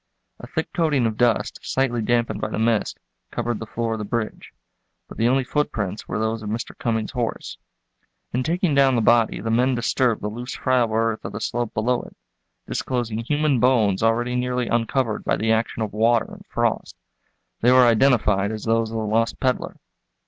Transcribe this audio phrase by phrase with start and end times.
[0.39, 2.97] A thick coating of dust, slightly dampened by the mist,
[3.29, 4.51] covered the floor of the bridge,
[5.07, 6.75] but the only footprints were those of Mr.
[6.75, 7.59] Cummings' horse.
[8.33, 11.75] In taking down the body the men disturbed the loose, friable earth of the slope
[11.75, 12.15] below it,
[12.67, 16.95] disclosing human bones already nearly uncovered by the action of water and frost.
[17.61, 19.77] They were identified as those of the lost peddler.